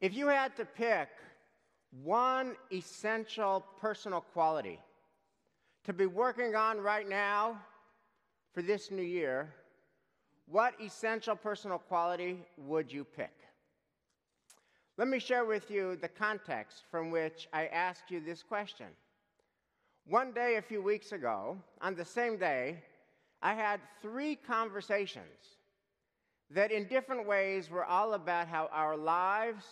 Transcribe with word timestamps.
If 0.00 0.14
you 0.14 0.28
had 0.28 0.56
to 0.56 0.64
pick 0.64 1.08
one 2.04 2.54
essential 2.72 3.64
personal 3.80 4.20
quality 4.20 4.78
to 5.84 5.92
be 5.92 6.06
working 6.06 6.54
on 6.54 6.78
right 6.78 7.08
now 7.08 7.60
for 8.54 8.62
this 8.62 8.92
new 8.92 9.02
year, 9.02 9.52
what 10.46 10.74
essential 10.80 11.34
personal 11.34 11.78
quality 11.78 12.38
would 12.56 12.92
you 12.92 13.04
pick? 13.04 13.32
Let 14.96 15.08
me 15.08 15.18
share 15.18 15.44
with 15.44 15.68
you 15.68 15.96
the 15.96 16.08
context 16.08 16.84
from 16.90 17.10
which 17.10 17.48
I 17.52 17.66
asked 17.66 18.10
you 18.10 18.20
this 18.20 18.42
question. 18.42 18.86
One 20.06 20.32
day, 20.32 20.56
a 20.56 20.62
few 20.62 20.80
weeks 20.80 21.10
ago, 21.10 21.58
on 21.80 21.96
the 21.96 22.04
same 22.04 22.36
day, 22.36 22.82
I 23.42 23.54
had 23.54 23.80
three 24.00 24.36
conversations 24.36 25.58
that, 26.50 26.70
in 26.70 26.86
different 26.86 27.26
ways, 27.26 27.68
were 27.68 27.84
all 27.84 28.14
about 28.14 28.48
how 28.48 28.68
our 28.72 28.96
lives 28.96 29.64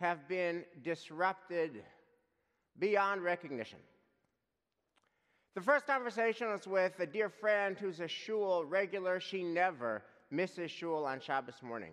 have 0.00 0.28
been 0.28 0.64
disrupted 0.82 1.82
beyond 2.78 3.22
recognition. 3.22 3.78
The 5.54 5.62
first 5.62 5.86
conversation 5.86 6.48
was 6.48 6.66
with 6.66 6.98
a 6.98 7.06
dear 7.06 7.28
friend 7.28 7.78
who's 7.78 8.00
a 8.00 8.08
shul 8.08 8.64
regular. 8.64 9.20
She 9.20 9.44
never 9.44 10.02
misses 10.30 10.70
shul 10.70 11.06
on 11.06 11.20
Shabbos 11.20 11.62
morning. 11.62 11.92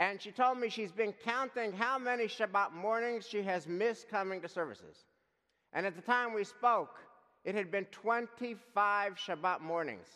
And 0.00 0.20
she 0.20 0.32
told 0.32 0.58
me 0.58 0.70
she's 0.70 0.90
been 0.90 1.12
counting 1.24 1.72
how 1.72 1.98
many 1.98 2.24
Shabbat 2.24 2.72
mornings 2.72 3.26
she 3.28 3.42
has 3.42 3.66
missed 3.66 4.08
coming 4.08 4.40
to 4.40 4.48
services. 4.48 4.96
And 5.72 5.86
at 5.86 5.94
the 5.94 6.02
time 6.02 6.32
we 6.32 6.44
spoke, 6.44 6.98
it 7.44 7.54
had 7.54 7.70
been 7.70 7.84
25 7.86 9.16
Shabbat 9.16 9.60
mornings 9.60 10.08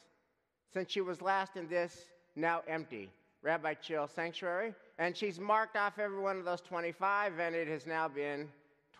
since 0.73 0.91
she 0.91 1.01
was 1.01 1.21
last 1.21 1.57
in 1.57 1.69
this 1.69 1.95
now 2.35 2.63
empty 2.67 3.11
Rabbi 3.43 3.75
Chiel 3.75 4.09
sanctuary. 4.09 4.75
And 4.99 5.17
she's 5.17 5.39
marked 5.39 5.77
off 5.77 5.99
every 5.99 6.21
one 6.21 6.39
of 6.39 6.45
those 6.45 6.61
25, 6.61 7.39
and 7.39 7.55
it 7.55 7.69
has 7.69 7.87
now 7.87 8.09
been 8.09 8.49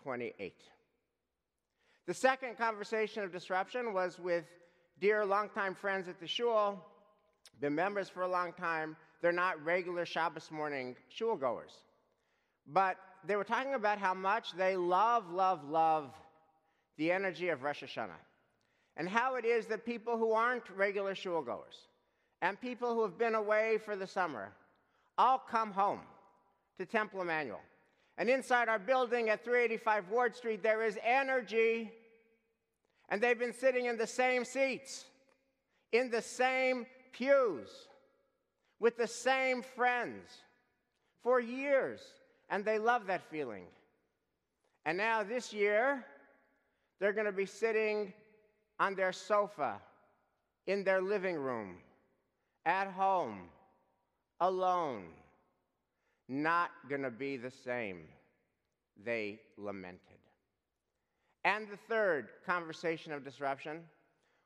28. 0.03 0.53
The 2.05 2.13
second 2.13 2.57
conversation 2.57 3.23
of 3.23 3.31
disruption 3.31 3.93
was 3.93 4.17
with 4.17 4.45
dear 4.99 5.25
longtime 5.25 5.75
friends 5.75 6.07
at 6.07 6.19
the 6.19 6.27
shul, 6.27 6.83
been 7.59 7.75
members 7.75 8.09
for 8.09 8.23
a 8.23 8.27
long 8.27 8.53
time. 8.53 8.95
They're 9.21 9.31
not 9.31 9.63
regular 9.63 10.05
Shabbos 10.05 10.49
morning 10.49 10.95
shul 11.09 11.35
goers. 11.35 11.73
But 12.65 12.97
they 13.25 13.35
were 13.35 13.43
talking 13.43 13.73
about 13.73 13.97
how 13.97 14.13
much 14.13 14.53
they 14.53 14.77
love, 14.77 15.29
love, 15.29 15.67
love 15.69 16.13
the 16.97 17.11
energy 17.11 17.49
of 17.49 17.63
Rosh 17.63 17.83
Hashanah. 17.83 18.11
And 18.95 19.07
how 19.07 19.35
it 19.35 19.45
is 19.45 19.65
that 19.67 19.85
people 19.85 20.17
who 20.17 20.31
aren't 20.31 20.69
regular 20.69 21.15
shul 21.15 21.41
goers 21.41 21.88
and 22.41 22.59
people 22.59 22.93
who 22.93 23.01
have 23.03 23.17
been 23.17 23.35
away 23.35 23.77
for 23.83 23.95
the 23.95 24.07
summer 24.07 24.51
all 25.17 25.37
come 25.37 25.71
home 25.71 25.99
to 26.77 26.85
Temple 26.85 27.21
Emanuel. 27.21 27.59
And 28.17 28.29
inside 28.29 28.69
our 28.69 28.79
building 28.79 29.29
at 29.29 29.43
385 29.43 30.09
Ward 30.09 30.35
Street, 30.35 30.63
there 30.63 30.83
is 30.83 30.97
energy. 31.03 31.91
And 33.09 33.21
they've 33.21 33.39
been 33.39 33.53
sitting 33.53 33.85
in 33.85 33.97
the 33.97 34.07
same 34.07 34.45
seats, 34.45 35.05
in 35.91 36.09
the 36.09 36.21
same 36.21 36.85
pews, 37.11 37.69
with 38.79 38.97
the 38.97 39.07
same 39.07 39.61
friends 39.61 40.29
for 41.23 41.39
years. 41.39 42.01
And 42.49 42.63
they 42.63 42.79
love 42.79 43.07
that 43.07 43.23
feeling. 43.29 43.65
And 44.85 44.97
now 44.97 45.23
this 45.23 45.53
year, 45.53 46.05
they're 46.99 47.13
going 47.13 47.25
to 47.25 47.31
be 47.31 47.45
sitting 47.45 48.13
on 48.79 48.95
their 48.95 49.11
sofa 49.11 49.81
in 50.67 50.83
their 50.83 51.01
living 51.01 51.35
room 51.35 51.77
at 52.69 52.87
home, 52.87 53.39
alone, 54.41 55.05
not 56.27 56.69
going 56.87 57.01
to 57.01 57.09
be 57.09 57.35
the 57.35 57.49
same, 57.49 58.01
they 59.03 59.39
lamented. 59.57 59.99
And 61.43 61.67
the 61.67 61.79
third 61.89 62.29
conversation 62.45 63.11
of 63.11 63.23
disruption 63.23 63.79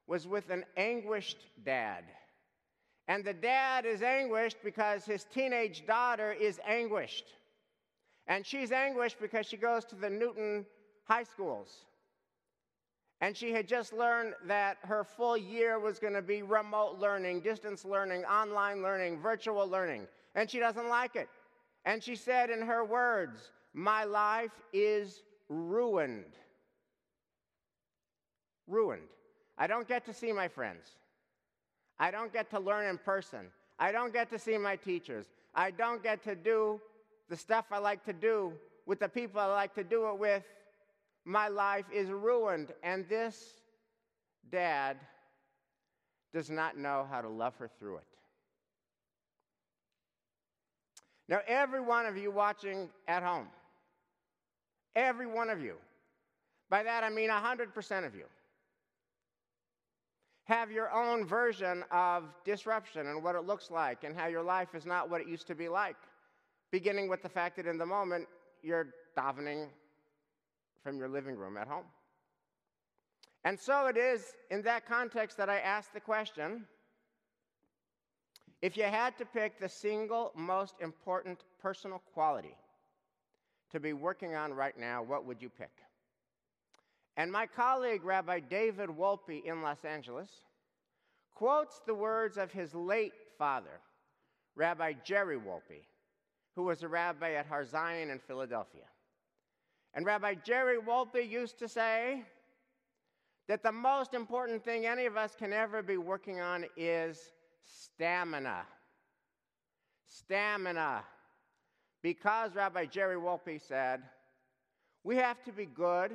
was 0.07 0.25
with 0.25 0.49
an 0.51 0.63
anguished 0.77 1.49
dad. 1.65 2.05
And 3.09 3.25
the 3.25 3.33
dad 3.33 3.85
is 3.85 4.01
anguished 4.01 4.57
because 4.63 5.03
his 5.03 5.25
teenage 5.25 5.85
daughter 5.85 6.31
is 6.31 6.61
anguished. 6.65 7.25
And 8.27 8.45
she's 8.45 8.71
anguished 8.71 9.17
because 9.19 9.47
she 9.47 9.57
goes 9.57 9.83
to 9.85 9.95
the 9.95 10.09
Newton 10.09 10.65
high 11.03 11.23
schools. 11.23 11.85
And 13.23 13.37
she 13.37 13.53
had 13.53 13.69
just 13.69 13.93
learned 13.93 14.33
that 14.47 14.79
her 14.81 15.05
full 15.05 15.37
year 15.37 15.79
was 15.79 15.97
going 15.97 16.11
to 16.11 16.21
be 16.21 16.41
remote 16.41 16.97
learning, 16.99 17.39
distance 17.39 17.85
learning, 17.85 18.25
online 18.25 18.83
learning, 18.83 19.21
virtual 19.21 19.65
learning. 19.65 20.07
And 20.35 20.51
she 20.51 20.59
doesn't 20.59 20.89
like 20.89 21.15
it. 21.15 21.29
And 21.85 22.03
she 22.03 22.17
said 22.17 22.49
in 22.49 22.61
her 22.61 22.83
words, 22.83 23.39
My 23.73 24.03
life 24.03 24.51
is 24.73 25.23
ruined. 25.47 26.33
Ruined. 28.67 29.07
I 29.57 29.67
don't 29.67 29.87
get 29.87 30.05
to 30.07 30.13
see 30.13 30.33
my 30.33 30.49
friends. 30.49 30.85
I 31.97 32.11
don't 32.11 32.33
get 32.33 32.49
to 32.49 32.59
learn 32.59 32.89
in 32.89 32.97
person. 32.97 33.45
I 33.79 33.93
don't 33.93 34.11
get 34.11 34.29
to 34.31 34.37
see 34.37 34.57
my 34.57 34.75
teachers. 34.75 35.27
I 35.55 35.71
don't 35.71 36.03
get 36.03 36.25
to 36.25 36.35
do 36.35 36.81
the 37.29 37.37
stuff 37.37 37.67
I 37.71 37.77
like 37.77 38.03
to 38.03 38.11
do 38.11 38.51
with 38.85 38.99
the 38.99 39.07
people 39.07 39.39
I 39.39 39.45
like 39.45 39.73
to 39.75 39.83
do 39.85 40.09
it 40.09 40.19
with 40.19 40.43
my 41.25 41.47
life 41.47 41.85
is 41.93 42.09
ruined. 42.09 42.73
And 42.83 43.07
this 43.07 43.61
dad 44.51 44.97
does 46.33 46.49
not 46.49 46.77
know 46.77 47.07
how 47.09 47.21
to 47.21 47.29
love 47.29 47.55
her 47.57 47.69
through 47.79 47.97
it. 47.97 48.03
Now, 51.29 51.39
every 51.47 51.81
one 51.81 52.05
of 52.05 52.17
you 52.17 52.31
watching 52.31 52.89
at 53.07 53.23
home, 53.23 53.47
every 54.95 55.25
one 55.25 55.49
of 55.49 55.61
you, 55.61 55.75
by 56.69 56.83
that 56.83 57.03
I 57.03 57.09
mean 57.09 57.29
100% 57.29 58.05
of 58.05 58.15
you, 58.15 58.25
have 60.45 60.71
your 60.71 60.91
own 60.91 61.25
version 61.25 61.83
of 61.91 62.25
disruption 62.43 63.07
and 63.07 63.23
what 63.23 63.35
it 63.35 63.45
looks 63.45 63.71
like 63.71 64.03
and 64.03 64.15
how 64.15 64.27
your 64.27 64.43
life 64.43 64.75
is 64.75 64.85
not 64.85 65.09
what 65.09 65.21
it 65.21 65.27
used 65.27 65.47
to 65.47 65.55
be 65.55 65.69
like. 65.69 65.95
Beginning 66.71 67.07
with 67.07 67.21
the 67.21 67.29
fact 67.29 67.55
that 67.55 67.65
in 67.65 67.77
the 67.77 67.85
moment 67.85 68.27
you're 68.61 68.87
davening 69.17 69.67
from 70.83 70.97
your 70.97 71.09
living 71.09 71.35
room 71.35 71.57
at 71.57 71.67
home. 71.67 71.85
And 73.43 73.59
so 73.59 73.87
it 73.87 73.97
is 73.97 74.33
in 74.51 74.61
that 74.63 74.87
context 74.87 75.37
that 75.37 75.49
I 75.49 75.59
ask 75.59 75.93
the 75.93 75.99
question 75.99 76.65
if 78.61 78.77
you 78.77 78.83
had 78.83 79.17
to 79.17 79.25
pick 79.25 79.59
the 79.59 79.67
single 79.67 80.31
most 80.35 80.75
important 80.79 81.43
personal 81.61 82.01
quality 82.13 82.55
to 83.71 83.79
be 83.79 83.91
working 83.91 84.35
on 84.35 84.53
right 84.53 84.79
now, 84.79 85.03
what 85.03 85.25
would 85.25 85.41
you 85.41 85.49
pick? 85.49 85.71
And 87.17 87.29
my 87.29 87.45
colleague, 87.45 88.05
Rabbi 88.05 88.39
David 88.39 88.89
Wolpe 88.89 89.43
in 89.43 89.61
Los 89.61 89.83
Angeles, 89.83 90.29
quotes 91.35 91.81
the 91.85 91.93
words 91.93 92.37
of 92.37 92.53
his 92.53 92.73
late 92.73 93.13
father, 93.37 93.81
Rabbi 94.55 94.93
Jerry 95.03 95.37
Wolpe, 95.37 95.83
who 96.55 96.63
was 96.63 96.83
a 96.83 96.87
rabbi 96.87 97.33
at 97.33 97.47
Har 97.47 97.65
Zion 97.65 98.09
in 98.09 98.19
Philadelphia. 98.19 98.85
And 99.93 100.05
Rabbi 100.05 100.35
Jerry 100.43 100.77
Wolpe 100.77 101.29
used 101.29 101.59
to 101.59 101.67
say 101.67 102.23
that 103.47 103.61
the 103.61 103.71
most 103.71 104.13
important 104.13 104.63
thing 104.63 104.85
any 104.85 105.05
of 105.05 105.17
us 105.17 105.35
can 105.35 105.53
ever 105.53 105.83
be 105.83 105.97
working 105.97 106.39
on 106.39 106.65
is 106.75 107.31
stamina. 107.63 108.63
Stamina. 110.07 111.03
Because 112.01 112.55
Rabbi 112.55 112.85
Jerry 112.85 113.17
Wolpe 113.17 113.61
said, 113.61 114.01
we 115.03 115.15
have 115.17 115.43
to 115.43 115.51
be 115.51 115.65
good 115.65 116.11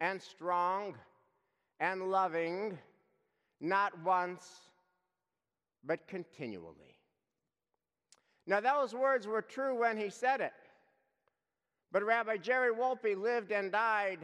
and 0.00 0.20
strong 0.20 0.94
and 1.78 2.10
loving, 2.10 2.78
not 3.60 3.92
once, 4.02 4.42
but 5.84 6.06
continually. 6.08 6.96
Now, 8.46 8.60
those 8.60 8.94
words 8.94 9.26
were 9.26 9.42
true 9.42 9.78
when 9.78 9.96
he 9.96 10.10
said 10.10 10.40
it. 10.40 10.52
But 11.92 12.04
Rabbi 12.04 12.36
Jerry 12.36 12.72
Wolpe 12.72 13.20
lived 13.20 13.50
and 13.50 13.72
died 13.72 14.20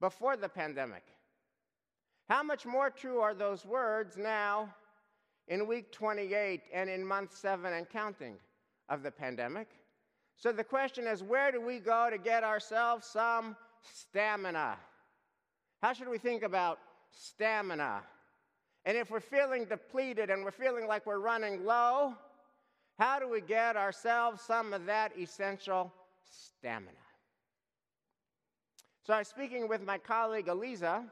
before 0.00 0.36
the 0.36 0.48
pandemic. 0.48 1.02
How 2.28 2.42
much 2.42 2.64
more 2.64 2.88
true 2.88 3.20
are 3.20 3.34
those 3.34 3.64
words 3.64 4.16
now 4.16 4.74
in 5.48 5.66
week 5.66 5.90
28 5.92 6.62
and 6.72 6.88
in 6.88 7.04
month 7.04 7.36
7 7.36 7.72
and 7.72 7.88
counting 7.88 8.36
of 8.88 9.02
the 9.02 9.10
pandemic? 9.10 9.68
So 10.36 10.52
the 10.52 10.64
question 10.64 11.06
is 11.06 11.22
where 11.22 11.52
do 11.52 11.60
we 11.60 11.78
go 11.78 12.08
to 12.10 12.18
get 12.18 12.44
ourselves 12.44 13.06
some 13.06 13.56
stamina? 13.92 14.76
How 15.82 15.92
should 15.92 16.08
we 16.08 16.18
think 16.18 16.42
about 16.42 16.78
stamina? 17.10 18.02
And 18.84 18.96
if 18.96 19.10
we're 19.10 19.20
feeling 19.20 19.64
depleted 19.64 20.30
and 20.30 20.44
we're 20.44 20.50
feeling 20.50 20.86
like 20.86 21.06
we're 21.06 21.18
running 21.18 21.64
low, 21.64 22.14
how 22.98 23.18
do 23.18 23.28
we 23.28 23.40
get 23.40 23.76
ourselves 23.76 24.42
some 24.42 24.72
of 24.72 24.86
that 24.86 25.12
essential 25.18 25.92
stamina. 26.32 26.96
So 29.04 29.12
I 29.12 29.18
was 29.18 29.28
speaking 29.28 29.68
with 29.68 29.84
my 29.84 29.98
colleague 29.98 30.48
Eliza 30.48 31.04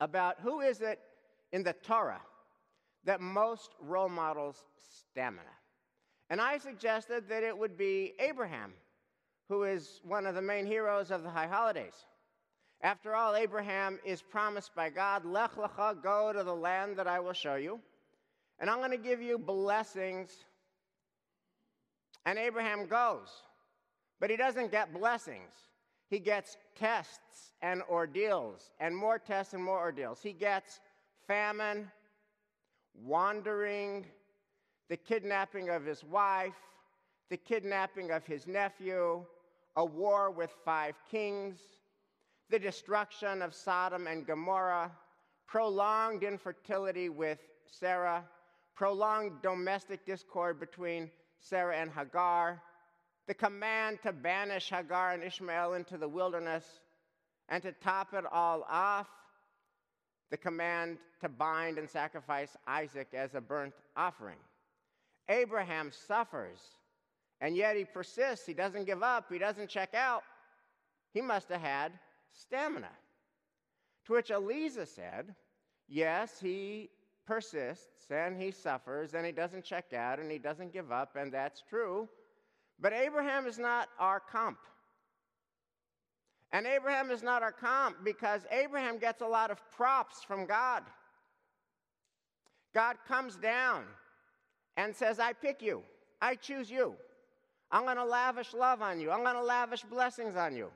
about 0.00 0.40
who 0.40 0.60
is 0.60 0.80
it 0.80 1.00
in 1.52 1.62
the 1.62 1.72
Torah 1.72 2.20
that 3.04 3.20
most 3.20 3.70
role 3.80 4.08
models 4.08 4.64
stamina. 4.76 5.42
And 6.30 6.40
I 6.40 6.58
suggested 6.58 7.28
that 7.28 7.42
it 7.42 7.56
would 7.56 7.76
be 7.76 8.14
Abraham, 8.18 8.72
who 9.48 9.64
is 9.64 10.00
one 10.02 10.26
of 10.26 10.34
the 10.34 10.42
main 10.42 10.66
heroes 10.66 11.10
of 11.10 11.22
the 11.22 11.30
high 11.30 11.46
holidays. 11.46 11.94
After 12.80 13.14
all, 13.14 13.36
Abraham 13.36 13.98
is 14.04 14.20
promised 14.20 14.74
by 14.74 14.90
God, 14.90 15.24
Lech 15.24 15.52
lecha, 15.52 16.02
go 16.02 16.32
to 16.32 16.42
the 16.42 16.54
land 16.54 16.96
that 16.96 17.06
I 17.06 17.20
will 17.20 17.32
show 17.32 17.54
you, 17.54 17.80
and 18.58 18.68
I'm 18.68 18.78
going 18.78 18.90
to 18.90 18.96
give 18.96 19.22
you 19.22 19.38
blessings. 19.38 20.32
And 22.26 22.38
Abraham 22.38 22.86
goes, 22.86 23.28
but 24.24 24.30
he 24.30 24.38
doesn't 24.38 24.70
get 24.70 24.90
blessings. 24.90 25.52
He 26.08 26.18
gets 26.18 26.56
tests 26.74 27.52
and 27.60 27.82
ordeals, 27.90 28.70
and 28.80 28.96
more 28.96 29.18
tests 29.18 29.52
and 29.52 29.62
more 29.62 29.78
ordeals. 29.78 30.20
He 30.22 30.32
gets 30.32 30.80
famine, 31.26 31.90
wandering, 32.94 34.06
the 34.88 34.96
kidnapping 34.96 35.68
of 35.68 35.84
his 35.84 36.02
wife, 36.02 36.56
the 37.28 37.36
kidnapping 37.36 38.12
of 38.12 38.24
his 38.24 38.46
nephew, 38.46 39.22
a 39.76 39.84
war 39.84 40.30
with 40.30 40.54
five 40.64 40.94
kings, 41.10 41.58
the 42.48 42.58
destruction 42.58 43.42
of 43.42 43.52
Sodom 43.52 44.06
and 44.06 44.26
Gomorrah, 44.26 44.90
prolonged 45.46 46.22
infertility 46.22 47.10
with 47.10 47.40
Sarah, 47.66 48.24
prolonged 48.74 49.42
domestic 49.42 50.06
discord 50.06 50.58
between 50.58 51.10
Sarah 51.40 51.76
and 51.76 51.90
Hagar, 51.90 52.62
the 53.26 53.34
command 53.34 53.98
to 54.02 54.12
banish 54.12 54.70
Hagar 54.70 55.12
and 55.12 55.22
Ishmael 55.22 55.74
into 55.74 55.96
the 55.96 56.08
wilderness, 56.08 56.64
and 57.48 57.62
to 57.62 57.72
top 57.72 58.14
it 58.14 58.24
all 58.30 58.64
off, 58.68 59.08
the 60.30 60.36
command 60.36 60.98
to 61.20 61.28
bind 61.28 61.78
and 61.78 61.88
sacrifice 61.88 62.56
Isaac 62.66 63.08
as 63.14 63.34
a 63.34 63.40
burnt 63.40 63.74
offering. 63.96 64.38
Abraham 65.28 65.90
suffers, 66.06 66.58
and 67.40 67.56
yet 67.56 67.76
he 67.76 67.84
persists. 67.84 68.46
He 68.46 68.54
doesn't 68.54 68.84
give 68.84 69.02
up, 69.02 69.26
he 69.30 69.38
doesn't 69.38 69.68
check 69.68 69.94
out. 69.94 70.22
He 71.12 71.20
must 71.20 71.48
have 71.48 71.60
had 71.60 71.92
stamina. 72.32 72.90
To 74.06 74.12
which 74.12 74.30
Eliza 74.30 74.84
said, 74.84 75.34
Yes, 75.88 76.40
he 76.40 76.90
persists 77.26 78.10
and 78.10 78.40
he 78.40 78.50
suffers 78.50 79.14
and 79.14 79.24
he 79.24 79.32
doesn't 79.32 79.64
check 79.64 79.92
out 79.94 80.18
and 80.18 80.30
he 80.30 80.38
doesn't 80.38 80.72
give 80.72 80.92
up, 80.92 81.16
and 81.16 81.32
that's 81.32 81.62
true. 81.68 82.08
But 82.84 82.92
Abraham 82.92 83.46
is 83.46 83.58
not 83.58 83.88
our 83.98 84.20
comp. 84.20 84.58
And 86.52 86.66
Abraham 86.66 87.10
is 87.10 87.22
not 87.22 87.42
our 87.42 87.50
comp 87.50 88.04
because 88.04 88.42
Abraham 88.50 88.98
gets 88.98 89.22
a 89.22 89.26
lot 89.26 89.50
of 89.50 89.58
props 89.70 90.22
from 90.22 90.44
God. 90.44 90.82
God 92.74 92.96
comes 93.08 93.36
down 93.36 93.84
and 94.76 94.94
says, 94.94 95.18
I 95.18 95.32
pick 95.32 95.62
you, 95.62 95.80
I 96.20 96.34
choose 96.34 96.70
you. 96.70 96.94
I'm 97.70 97.84
going 97.84 97.96
to 97.96 98.04
lavish 98.04 98.52
love 98.52 98.82
on 98.82 99.00
you, 99.00 99.10
I'm 99.10 99.22
going 99.22 99.36
to 99.36 99.42
lavish 99.42 99.80
blessings 99.84 100.36
on 100.36 100.54
you. 100.54 100.68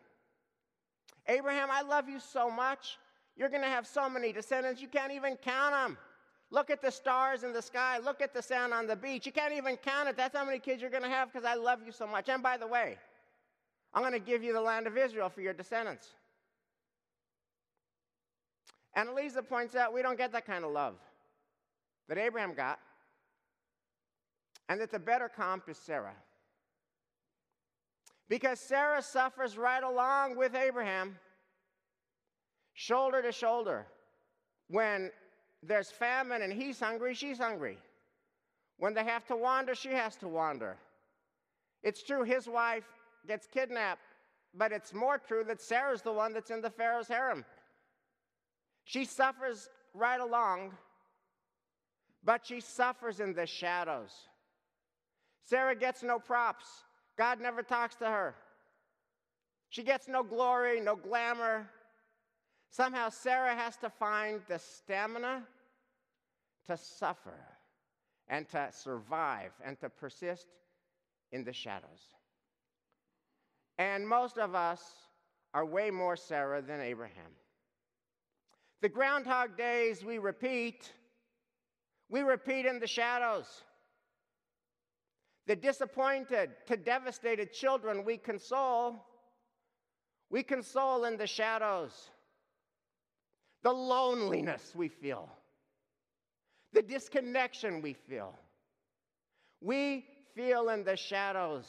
Abraham, 1.26 1.68
I 1.70 1.82
love 1.82 2.08
you 2.08 2.20
so 2.20 2.50
much. 2.50 2.96
You're 3.36 3.50
going 3.50 3.60
to 3.60 3.68
have 3.68 3.86
so 3.86 4.08
many 4.08 4.32
descendants, 4.32 4.80
you 4.80 4.88
can't 4.88 5.12
even 5.12 5.36
count 5.36 5.74
them. 5.74 5.98
Look 6.50 6.70
at 6.70 6.80
the 6.80 6.90
stars 6.90 7.42
in 7.42 7.52
the 7.52 7.60
sky. 7.60 7.98
Look 7.98 8.22
at 8.22 8.32
the 8.32 8.42
sand 8.42 8.72
on 8.72 8.86
the 8.86 8.96
beach. 8.96 9.26
You 9.26 9.32
can't 9.32 9.52
even 9.52 9.76
count 9.76 10.08
it. 10.08 10.16
That's 10.16 10.36
how 10.36 10.44
many 10.44 10.58
kids 10.58 10.80
you're 10.80 10.90
going 10.90 11.02
to 11.02 11.08
have 11.08 11.30
because 11.30 11.44
I 11.44 11.54
love 11.54 11.80
you 11.84 11.92
so 11.92 12.06
much. 12.06 12.28
And 12.28 12.42
by 12.42 12.56
the 12.56 12.66
way, 12.66 12.96
I'm 13.92 14.02
going 14.02 14.14
to 14.14 14.18
give 14.18 14.42
you 14.42 14.52
the 14.52 14.60
land 14.60 14.86
of 14.86 14.96
Israel 14.96 15.28
for 15.28 15.42
your 15.42 15.52
descendants. 15.52 16.08
And 18.94 19.10
Eliezer 19.10 19.42
points 19.42 19.74
out 19.74 19.92
we 19.92 20.02
don't 20.02 20.16
get 20.16 20.32
that 20.32 20.46
kind 20.46 20.64
of 20.64 20.72
love 20.72 20.94
that 22.08 22.16
Abraham 22.16 22.54
got, 22.54 22.78
and 24.68 24.80
that 24.80 24.90
the 24.90 24.98
better 24.98 25.28
comp 25.28 25.68
is 25.68 25.76
Sarah. 25.76 26.14
Because 28.28 28.58
Sarah 28.60 29.02
suffers 29.02 29.56
right 29.56 29.82
along 29.82 30.36
with 30.36 30.54
Abraham, 30.54 31.16
shoulder 32.74 33.22
to 33.22 33.32
shoulder. 33.32 33.86
When 34.68 35.10
there's 35.62 35.90
famine 35.90 36.42
and 36.42 36.52
he's 36.52 36.80
hungry, 36.80 37.14
she's 37.14 37.38
hungry. 37.38 37.78
When 38.78 38.94
they 38.94 39.04
have 39.04 39.26
to 39.26 39.36
wander, 39.36 39.74
she 39.74 39.90
has 39.90 40.16
to 40.16 40.28
wander. 40.28 40.76
It's 41.82 42.02
true 42.02 42.22
his 42.22 42.48
wife 42.48 42.84
gets 43.26 43.46
kidnapped, 43.46 44.02
but 44.54 44.72
it's 44.72 44.94
more 44.94 45.18
true 45.18 45.44
that 45.44 45.60
Sarah's 45.60 46.02
the 46.02 46.12
one 46.12 46.32
that's 46.32 46.50
in 46.50 46.60
the 46.60 46.70
Pharaoh's 46.70 47.08
harem. 47.08 47.44
She 48.84 49.04
suffers 49.04 49.68
right 49.94 50.20
along, 50.20 50.72
but 52.24 52.46
she 52.46 52.60
suffers 52.60 53.20
in 53.20 53.34
the 53.34 53.46
shadows. 53.46 54.12
Sarah 55.44 55.74
gets 55.74 56.02
no 56.02 56.18
props. 56.18 56.66
God 57.16 57.40
never 57.40 57.62
talks 57.62 57.96
to 57.96 58.06
her. 58.06 58.34
She 59.70 59.82
gets 59.82 60.08
no 60.08 60.22
glory, 60.22 60.80
no 60.80 60.96
glamour. 60.96 61.68
Somehow, 62.70 63.08
Sarah 63.08 63.54
has 63.54 63.76
to 63.78 63.90
find 63.90 64.40
the 64.48 64.58
stamina 64.58 65.42
to 66.66 66.76
suffer 66.76 67.38
and 68.28 68.48
to 68.50 68.68
survive 68.72 69.52
and 69.64 69.78
to 69.80 69.88
persist 69.88 70.46
in 71.32 71.44
the 71.44 71.52
shadows. 71.52 72.14
And 73.78 74.06
most 74.06 74.38
of 74.38 74.54
us 74.54 74.82
are 75.54 75.64
way 75.64 75.90
more 75.90 76.16
Sarah 76.16 76.60
than 76.60 76.80
Abraham. 76.80 77.32
The 78.80 78.88
Groundhog 78.88 79.56
Days 79.56 80.04
we 80.04 80.18
repeat, 80.18 80.92
we 82.10 82.20
repeat 82.20 82.66
in 82.66 82.78
the 82.80 82.86
shadows. 82.86 83.46
The 85.46 85.56
disappointed 85.56 86.50
to 86.66 86.76
devastated 86.76 87.52
children 87.52 88.04
we 88.04 88.18
console, 88.18 89.02
we 90.28 90.42
console 90.42 91.04
in 91.06 91.16
the 91.16 91.26
shadows 91.26 92.10
the 93.62 93.72
loneliness 93.72 94.72
we 94.74 94.88
feel, 94.88 95.28
the 96.72 96.82
disconnection 96.82 97.82
we 97.82 97.92
feel. 97.92 98.34
We 99.60 100.04
feel 100.34 100.68
in 100.68 100.84
the 100.84 100.96
shadows. 100.96 101.64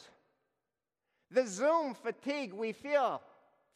The 1.30 1.46
Zoom 1.46 1.94
fatigue 1.94 2.52
we 2.52 2.72
feel 2.72 3.20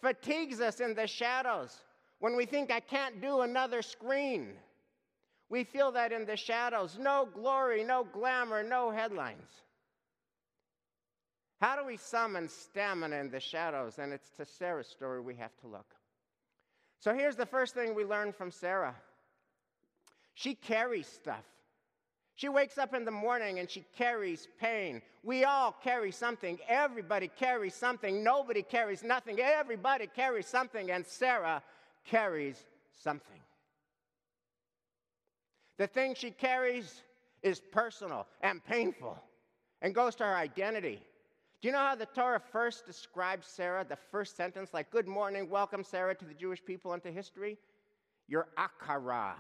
fatigues 0.01 0.61
us 0.61 0.81
in 0.81 0.95
the 0.95 1.07
shadows 1.07 1.83
when 2.21 2.37
we 2.37 2.47
think, 2.47 2.71
I 2.71 2.81
can't 2.81 3.21
do 3.21 3.41
another 3.41 3.83
screen. 3.83 4.55
We 5.49 5.65
feel 5.65 5.93
that 5.93 6.13
in 6.13 6.25
the 6.25 6.37
shadows. 6.37 6.97
No 6.99 7.29
glory, 7.35 7.85
no 7.85 8.05
glamour, 8.05 8.63
no 8.63 8.91
headlines. 8.91 9.63
How 11.61 11.77
do 11.77 11.87
we 11.87 11.97
summon 11.97 12.49
stamina 12.49 13.17
in 13.17 13.31
the 13.31 13.41
shadows? 13.41 13.99
And 13.99 14.13
it's 14.13 14.31
to 14.37 14.45
Sarah's 14.45 14.89
story 14.89 15.21
we 15.21 15.35
have 15.37 15.57
to 15.63 15.67
look. 15.67 15.95
So 17.05 17.13
here's 17.13 17.37
the 17.37 17.45
first 17.45 17.75
thing 17.75 17.95
we 17.95 18.03
learn 18.03 18.33
from 18.33 18.51
Sarah 18.51 18.95
she 20.33 20.55
carries 20.55 21.07
stuff. 21.07 21.45
She 22.35 22.49
wakes 22.49 22.79
up 22.79 22.95
in 22.95 23.05
the 23.05 23.11
morning 23.11 23.59
and 23.59 23.71
she 23.71 23.85
carries 23.95 24.49
pain. 24.59 25.03
We 25.23 25.45
all 25.45 25.71
carry 25.85 26.11
something. 26.11 26.59
Everybody 26.67 27.29
carries 27.29 27.75
something. 27.75 28.25
Nobody 28.25 28.63
carries 28.63 29.05
nothing. 29.05 29.39
Everybody 29.39 30.07
carries 30.07 30.47
something, 30.47 30.91
and 30.91 31.07
Sarah 31.07 31.63
carries 32.07 32.57
something. 33.03 33.41
The 35.77 35.87
thing 35.87 36.15
she 36.15 36.31
carries 36.31 37.03
is 37.43 37.61
personal 37.61 38.27
and 38.41 38.65
painful 38.65 39.23
and 39.83 39.95
goes 39.95 40.15
to 40.17 40.25
her 40.25 40.35
identity. 40.35 41.03
Do 41.65 41.69
you 41.69 41.73
know 41.73 41.79
how 41.79 41.95
the 41.95 42.05
Torah 42.05 42.43
first 42.53 42.85
describes 42.85 43.47
Sarah? 43.47 43.87
The 43.89 43.97
first 43.97 44.37
sentence, 44.37 44.75
like, 44.75 44.91
Good 44.91 45.09
morning, 45.09 45.49
welcome, 45.49 45.83
Sarah, 45.83 46.15
to 46.15 46.25
the 46.27 46.35
Jewish 46.35 46.63
people 46.63 46.93
and 46.93 47.03
to 47.03 47.11
history? 47.11 47.57
You're 48.29 48.49
Akara. 48.59 49.33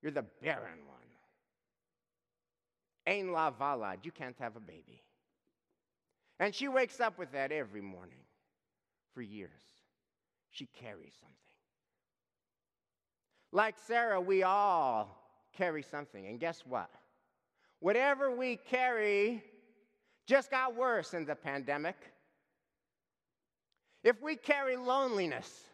You're 0.00 0.12
the 0.12 0.26
barren 0.40 0.78
one. 0.86 1.08
Ain 3.08 3.32
la 3.32 3.50
valad. 3.50 4.04
You 4.04 4.12
can't 4.12 4.38
have 4.38 4.54
a 4.54 4.60
baby. 4.60 5.02
And 6.38 6.54
she 6.54 6.68
wakes 6.68 7.00
up 7.00 7.18
with 7.18 7.32
that 7.32 7.50
every 7.50 7.82
morning 7.82 8.22
for 9.12 9.20
years. 9.20 9.50
She 10.52 10.66
carries 10.66 11.14
something. 11.20 11.34
Like 13.50 13.74
Sarah, 13.88 14.20
we 14.20 14.44
all 14.44 15.18
carry 15.52 15.82
something. 15.82 16.28
And 16.28 16.38
guess 16.38 16.62
what? 16.64 16.90
Whatever 17.80 18.30
we 18.30 18.54
carry, 18.54 19.42
just 20.26 20.50
got 20.50 20.76
worse 20.76 21.14
in 21.14 21.24
the 21.24 21.34
pandemic. 21.34 21.96
If 24.02 24.20
we 24.22 24.36
carry 24.36 24.76
loneliness, 24.76 25.64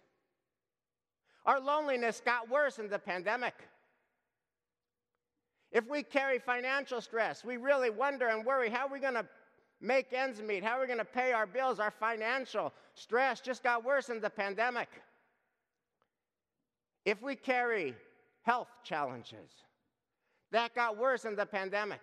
our 1.46 1.60
loneliness 1.60 2.20
got 2.24 2.48
worse 2.48 2.78
in 2.78 2.88
the 2.88 2.98
pandemic. 2.98 3.54
If 5.72 5.88
we 5.88 6.02
carry 6.02 6.38
financial 6.38 7.00
stress, 7.00 7.44
we 7.44 7.56
really 7.56 7.90
wonder 7.90 8.28
and 8.28 8.44
worry 8.44 8.70
how 8.70 8.86
are 8.86 8.92
we 8.92 8.98
going 8.98 9.14
to 9.14 9.26
make 9.80 10.12
ends 10.12 10.42
meet? 10.42 10.62
How 10.62 10.78
are 10.78 10.80
we 10.80 10.86
going 10.86 10.98
to 10.98 11.04
pay 11.04 11.32
our 11.32 11.46
bills? 11.46 11.80
Our 11.80 11.90
financial 11.90 12.72
stress 12.94 13.40
just 13.40 13.62
got 13.62 13.84
worse 13.84 14.10
in 14.10 14.20
the 14.20 14.30
pandemic. 14.30 14.88
If 17.04 17.22
we 17.22 17.34
carry 17.34 17.94
health 18.42 18.68
challenges, 18.84 19.50
that 20.52 20.74
got 20.74 20.98
worse 20.98 21.24
in 21.24 21.34
the 21.34 21.46
pandemic. 21.46 22.00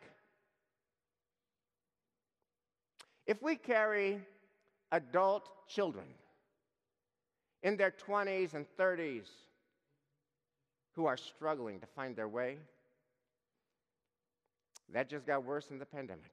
If 3.28 3.42
we 3.42 3.58
carry 3.58 4.22
adult 4.94 5.50
children 5.68 6.06
in 7.62 7.76
their 7.76 7.92
20s 7.92 8.54
and 8.54 8.66
30s 8.80 9.28
who 10.94 11.06
are 11.06 11.18
struggling 11.18 11.80
to 11.82 11.86
find 11.88 12.16
their 12.16 12.30
way, 12.30 12.58
that 14.94 15.10
just 15.10 15.28
got 15.28 15.44
worse 15.44 15.70
in 15.70 15.78
the 15.78 15.86
pandemic. 15.86 16.32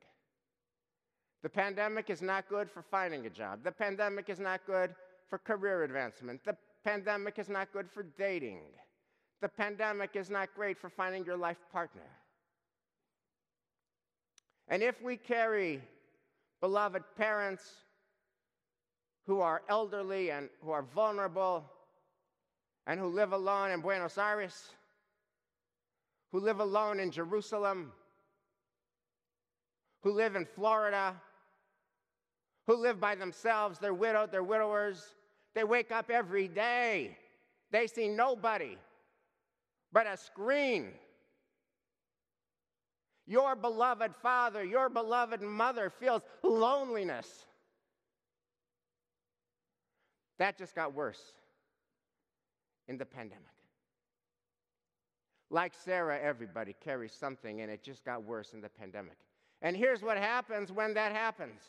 The 1.42 1.48
pandemic 1.48 2.08
is 2.08 2.22
not 2.22 2.48
good 2.48 2.70
for 2.70 2.82
finding 2.82 3.26
a 3.26 3.30
job. 3.30 3.64
The 3.64 3.72
pandemic 3.72 4.30
is 4.30 4.38
not 4.38 4.64
good 4.64 4.94
for 5.28 5.38
career 5.38 5.82
advancement. 5.82 6.44
The 6.44 6.56
pandemic 6.84 7.40
is 7.40 7.48
not 7.48 7.72
good 7.72 7.90
for 7.90 8.04
dating. 8.16 8.60
The 9.42 9.48
pandemic 9.48 10.14
is 10.14 10.30
not 10.30 10.48
great 10.54 10.78
for 10.78 10.88
finding 10.88 11.24
your 11.24 11.36
life 11.36 11.58
partner. 11.72 12.08
And 14.68 14.82
if 14.82 15.02
we 15.02 15.16
carry 15.16 15.82
beloved 16.64 17.02
parents 17.14 17.62
who 19.26 19.42
are 19.42 19.60
elderly 19.68 20.30
and 20.30 20.48
who 20.62 20.70
are 20.70 20.86
vulnerable 20.94 21.62
and 22.86 22.98
who 22.98 23.08
live 23.08 23.34
alone 23.34 23.70
in 23.70 23.82
Buenos 23.82 24.16
Aires, 24.16 24.70
who 26.32 26.40
live 26.40 26.60
alone 26.60 27.00
in 27.00 27.10
Jerusalem, 27.10 27.92
who 30.02 30.12
live 30.12 30.36
in 30.36 30.46
Florida, 30.46 31.14
who 32.66 32.76
live 32.76 32.98
by 32.98 33.14
themselves, 33.14 33.78
they're 33.78 33.92
widowed, 33.92 34.32
they're 34.32 34.42
widowers. 34.42 35.16
They 35.54 35.64
wake 35.64 35.92
up 35.92 36.08
every 36.08 36.48
day. 36.48 37.14
They 37.72 37.86
see 37.86 38.08
nobody 38.08 38.78
but 39.92 40.06
a 40.06 40.16
screen. 40.16 40.92
Your 43.26 43.56
beloved 43.56 44.14
father, 44.16 44.62
your 44.62 44.88
beloved 44.88 45.40
mother 45.40 45.90
feels 45.90 46.22
loneliness. 46.42 47.46
That 50.38 50.58
just 50.58 50.74
got 50.74 50.94
worse 50.94 51.32
in 52.88 52.98
the 52.98 53.06
pandemic. 53.06 53.44
Like 55.50 55.72
Sarah, 55.84 56.18
everybody 56.20 56.74
carries 56.84 57.12
something, 57.12 57.60
and 57.60 57.70
it 57.70 57.82
just 57.82 58.04
got 58.04 58.24
worse 58.24 58.52
in 58.52 58.60
the 58.60 58.68
pandemic. 58.68 59.16
And 59.62 59.76
here's 59.76 60.02
what 60.02 60.18
happens 60.18 60.72
when 60.72 60.94
that 60.94 61.12
happens. 61.12 61.60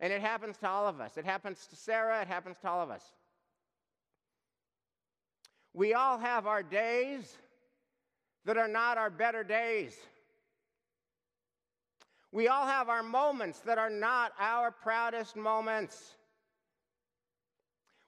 And 0.00 0.12
it 0.12 0.20
happens 0.20 0.56
to 0.58 0.68
all 0.68 0.86
of 0.86 1.00
us. 1.00 1.16
It 1.16 1.24
happens 1.24 1.66
to 1.68 1.76
Sarah, 1.76 2.20
it 2.20 2.28
happens 2.28 2.58
to 2.62 2.68
all 2.68 2.82
of 2.82 2.90
us. 2.90 3.02
We 5.72 5.94
all 5.94 6.18
have 6.18 6.46
our 6.46 6.62
days 6.62 7.36
that 8.44 8.56
are 8.56 8.68
not 8.68 8.98
our 8.98 9.10
better 9.10 9.44
days. 9.44 9.96
We 12.30 12.48
all 12.48 12.66
have 12.66 12.88
our 12.88 13.02
moments 13.02 13.60
that 13.60 13.78
are 13.78 13.90
not 13.90 14.32
our 14.38 14.70
proudest 14.70 15.34
moments. 15.34 16.16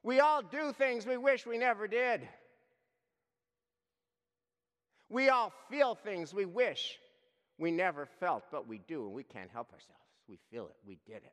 We 0.03 0.21
all 0.21 0.43
do 0.43 0.73
things 0.73 1.07
we 1.07 1.17
wish 1.17 1.47
we 1.47 1.59
never 1.59 1.89
did. 1.89 2.29
We 5.09 5.29
all 5.29 5.53
feel 5.69 5.95
things 5.95 6.33
we 6.33 6.45
wish 6.45 6.99
we 7.59 7.71
never 7.71 8.07
felt, 8.07 8.45
but 8.51 8.67
we 8.67 8.79
do, 8.79 9.07
and 9.07 9.15
we 9.15 9.25
can't 9.25 9.51
help 9.51 9.73
ourselves. 9.73 10.01
We 10.29 10.39
feel 10.51 10.67
it, 10.67 10.77
we 10.87 10.99
did 11.07 11.17
it. 11.17 11.33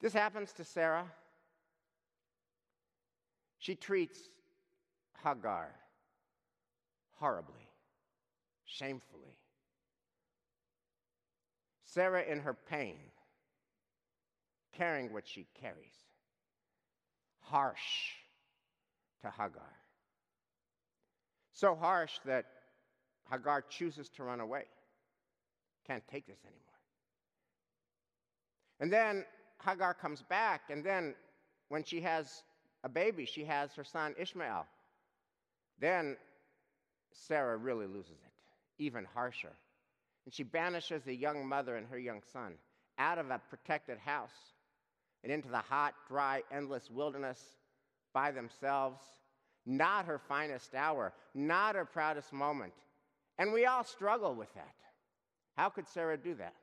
This 0.00 0.12
happens 0.12 0.52
to 0.54 0.64
Sarah. 0.64 1.06
She 3.58 3.74
treats 3.74 4.18
Hagar 5.22 5.70
horribly, 7.18 7.69
shamefully. 8.70 9.36
Sarah, 11.84 12.22
in 12.22 12.40
her 12.40 12.54
pain, 12.54 12.98
carrying 14.72 15.12
what 15.12 15.26
she 15.26 15.46
carries, 15.60 15.96
harsh 17.40 18.14
to 19.22 19.30
Hagar. 19.30 19.74
So 21.52 21.74
harsh 21.74 22.12
that 22.24 22.46
Hagar 23.30 23.62
chooses 23.68 24.08
to 24.10 24.24
run 24.24 24.40
away. 24.40 24.64
Can't 25.86 26.06
take 26.10 26.26
this 26.26 26.38
anymore. 26.44 26.60
And 28.78 28.92
then 28.92 29.24
Hagar 29.64 29.94
comes 29.94 30.22
back, 30.22 30.62
and 30.70 30.84
then 30.84 31.14
when 31.68 31.84
she 31.84 32.00
has 32.00 32.42
a 32.84 32.88
baby, 32.88 33.26
she 33.26 33.44
has 33.44 33.74
her 33.74 33.84
son 33.84 34.14
Ishmael. 34.18 34.66
Then 35.80 36.16
Sarah 37.12 37.56
really 37.56 37.86
loses 37.86 38.12
it, 38.12 38.29
even 38.80 39.06
harsher. 39.14 39.52
And 40.24 40.34
she 40.34 40.42
banishes 40.42 41.02
the 41.04 41.14
young 41.14 41.46
mother 41.46 41.76
and 41.76 41.86
her 41.86 41.98
young 41.98 42.22
son 42.32 42.54
out 42.98 43.18
of 43.18 43.30
a 43.30 43.40
protected 43.48 43.98
house 43.98 44.54
and 45.22 45.32
into 45.32 45.48
the 45.48 45.58
hot, 45.58 45.94
dry, 46.08 46.42
endless 46.50 46.90
wilderness 46.90 47.40
by 48.12 48.30
themselves. 48.30 49.00
Not 49.66 50.06
her 50.06 50.18
finest 50.18 50.74
hour, 50.74 51.12
not 51.34 51.74
her 51.74 51.84
proudest 51.84 52.32
moment. 52.32 52.72
And 53.38 53.52
we 53.52 53.66
all 53.66 53.84
struggle 53.84 54.34
with 54.34 54.52
that. 54.54 54.74
How 55.56 55.68
could 55.68 55.86
Sarah 55.86 56.16
do 56.16 56.34
that? 56.34 56.54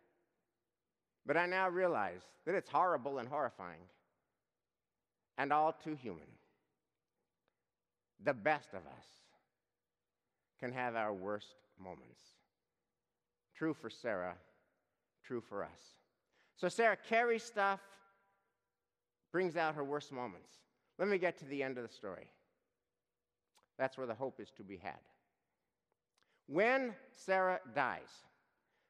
But 1.26 1.38
I 1.38 1.46
now 1.46 1.70
realize 1.70 2.22
that 2.46 2.56
it's 2.56 2.70
horrible 2.70 3.20
and 3.20 3.28
horrifying 3.28 3.82
and 5.38 5.54
all 5.54 5.74
too 5.84 5.96
human. 5.96 6.28
The 8.24 8.34
best 8.34 8.70
of 8.74 8.80
us 8.80 9.06
can 10.60 10.72
have 10.72 10.96
our 10.96 11.14
worst 11.14 11.54
moments. 11.80 12.22
True 13.56 13.74
for 13.74 13.90
Sarah, 13.90 14.36
true 15.24 15.42
for 15.42 15.64
us. 15.64 15.98
So 16.56 16.70
Sarah 16.70 16.98
carries 16.98 17.44
stuff, 17.44 17.80
brings 19.32 19.56
out 19.56 19.76
her 19.76 19.84
worst 19.84 20.12
moments. 20.12 20.52
Let 20.98 21.08
me 21.08 21.18
get 21.18 21.38
to 21.40 21.46
the 21.46 21.62
end 21.62 21.78
of 21.78 21.88
the 21.88 21.94
story. 21.94 22.30
That's 23.78 23.98
where 23.98 24.08
the 24.08 24.16
hope 24.16 24.40
is 24.40 24.52
to 24.58 24.64
be 24.64 24.78
had. 24.78 25.00
When 26.48 26.96
Sarah 27.12 27.60
dies, 27.76 28.24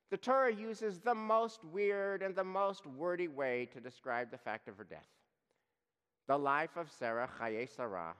the 0.10 0.17
Torah 0.17 0.53
uses 0.53 1.00
the 1.00 1.15
most 1.15 1.65
weird 1.65 2.22
and 2.22 2.36
the 2.36 2.44
most 2.44 2.86
wordy 2.86 3.27
way 3.27 3.67
to 3.74 3.82
describe 3.82 4.32
the 4.32 4.38
fact 4.38 4.70
of 4.70 4.77
her 4.77 4.86
death. 4.86 5.08
The 6.27 6.38
life 6.38 6.77
of 6.77 6.89
Sarah, 6.91 7.29
Chaye 7.39 7.67
Sarah, 7.74 8.15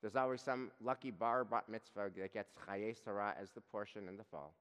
there's 0.00 0.16
always 0.16 0.40
some 0.40 0.70
lucky 0.82 1.10
bar 1.10 1.44
bat 1.44 1.64
mitzvah 1.68 2.10
that 2.16 2.32
gets 2.32 2.52
Chaye 2.66 2.94
Sarah 3.04 3.34
as 3.40 3.50
the 3.50 3.60
portion 3.60 4.08
in 4.08 4.16
the 4.16 4.24
fall. 4.24 4.54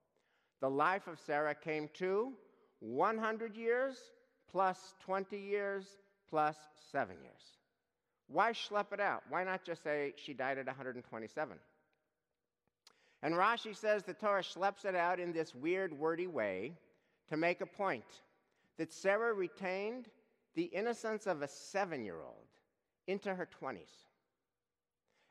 The 0.62 0.70
life 0.70 1.08
of 1.08 1.20
Sarah 1.20 1.53
came 1.53 1.89
to 1.96 2.34
100 2.79 3.56
years 3.56 3.98
plus 4.51 4.96
20 5.06 5.38
years 5.38 5.86
plus 6.29 6.56
seven 6.91 7.17
years. 7.22 7.58
Why 8.27 8.51
schlep 8.51 8.91
it 8.91 9.00
out? 9.00 9.24
Why 9.29 9.44
not 9.44 9.63
just 9.63 9.84
say 9.84 10.13
she 10.17 10.34
died 10.34 10.58
at 10.58 10.65
127? 10.65 11.58
And 13.24 13.34
Rashi 13.34 13.75
says 13.75 14.03
the 14.03 14.13
Torah 14.13 14.41
schleps 14.41 14.86
it 14.86 14.96
out 14.96 15.20
in 15.20 15.32
this 15.32 15.56
weird, 15.56 15.98
wordy 15.98 16.27
way 16.27 16.74
to 17.29 17.38
make 17.38 17.62
a 17.62 17.65
point 17.65 18.22
that 18.77 18.94
Sarah 18.94 19.34
retained 19.34 20.08
the 20.56 20.63
innocence 20.63 21.27
of 21.27 21.41
a 21.41 21.48
seven 21.48 22.03
year 22.03 22.17
old 22.17 22.48
into 23.08 23.34
her 23.34 23.48
20s. 23.62 24.08